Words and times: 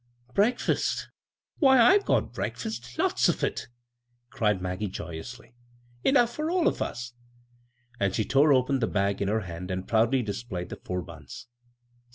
"Breakfast? 0.33 1.09
Why, 1.59 1.79
I've 1.79 2.05
got 2.05 2.33
breakfast— 2.33 2.97
lots 2.97 3.29
of 3.29 3.43
it," 3.43 3.67
cried 4.31 4.59
Maggie, 4.59 4.87
joyously;" 4.87 5.53
enough 6.03 6.33
for 6.33 6.49
all 6.49 6.67
of 6.67 6.81
us!" 6.81 7.13
And 7.99 8.15
she 8.15 8.25
tore 8.25 8.51
open 8.51 8.79
the 8.79 8.87
bag 8.87 9.21
in 9.21 9.27
her 9.27 9.41
hand 9.41 9.69
and 9.69 9.87
proudly 9.87 10.23
displayed 10.23 10.69
the 10.69 10.81
four 10.83 11.03
buns. 11.03 11.45